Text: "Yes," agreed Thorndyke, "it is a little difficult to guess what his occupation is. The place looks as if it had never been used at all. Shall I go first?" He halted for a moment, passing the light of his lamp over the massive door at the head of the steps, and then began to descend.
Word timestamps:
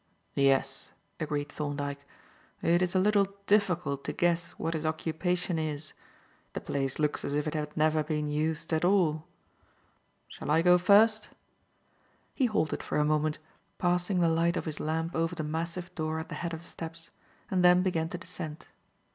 "Yes," 0.33 0.93
agreed 1.19 1.49
Thorndyke, 1.49 2.07
"it 2.63 2.81
is 2.81 2.95
a 2.95 2.99
little 2.99 3.25
difficult 3.45 4.03
to 4.05 4.13
guess 4.13 4.53
what 4.53 4.73
his 4.73 4.83
occupation 4.83 5.59
is. 5.59 5.93
The 6.53 6.59
place 6.59 6.97
looks 6.97 7.23
as 7.23 7.35
if 7.35 7.45
it 7.45 7.53
had 7.53 7.77
never 7.77 8.01
been 8.03 8.27
used 8.27 8.73
at 8.73 8.83
all. 8.83 9.27
Shall 10.27 10.49
I 10.49 10.63
go 10.63 10.79
first?" 10.79 11.29
He 12.33 12.47
halted 12.47 12.81
for 12.81 12.97
a 12.97 13.05
moment, 13.05 13.37
passing 13.77 14.21
the 14.21 14.27
light 14.29 14.57
of 14.57 14.65
his 14.65 14.79
lamp 14.79 15.13
over 15.13 15.35
the 15.35 15.43
massive 15.43 15.93
door 15.93 16.17
at 16.17 16.29
the 16.29 16.33
head 16.41 16.55
of 16.55 16.61
the 16.61 16.67
steps, 16.67 17.11
and 17.51 17.63
then 17.63 17.83
began 17.83 18.09
to 18.09 18.17
descend. 18.17 18.69